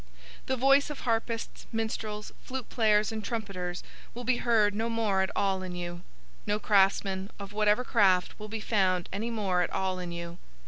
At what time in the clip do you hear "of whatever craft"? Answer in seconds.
7.37-8.39